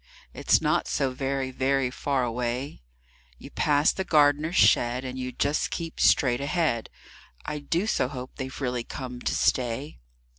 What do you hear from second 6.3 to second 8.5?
ahead I do so hope